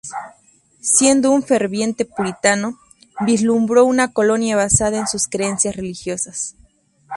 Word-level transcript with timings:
Siendo 0.81 1.29
un 1.29 1.43
ferviente 1.43 2.05
puritano, 2.05 2.79
vislumbró 3.23 3.85
una 3.85 4.11
colonia 4.13 4.55
basada 4.55 4.97
en 4.97 5.05
sus 5.05 5.27
creencias 5.27 5.75
religiosas. 5.75 6.55